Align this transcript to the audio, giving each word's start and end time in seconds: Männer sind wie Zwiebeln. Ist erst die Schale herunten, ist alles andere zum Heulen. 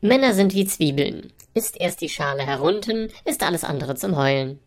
Männer 0.00 0.34
sind 0.34 0.54
wie 0.54 0.66
Zwiebeln. 0.66 1.32
Ist 1.54 1.80
erst 1.80 2.00
die 2.02 2.08
Schale 2.08 2.44
herunten, 2.44 3.10
ist 3.24 3.42
alles 3.42 3.64
andere 3.64 3.94
zum 3.94 4.16
Heulen. 4.16 4.58